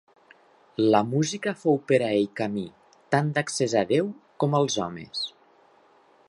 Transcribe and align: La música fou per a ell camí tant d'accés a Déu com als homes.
La 0.95 1.01
música 1.09 1.53
fou 1.65 1.77
per 1.91 1.99
a 2.05 2.07
ell 2.21 2.25
camí 2.41 2.63
tant 3.17 3.31
d'accés 3.37 3.77
a 3.83 3.85
Déu 3.93 4.11
com 4.45 4.57
als 4.63 4.79
homes. 4.87 5.23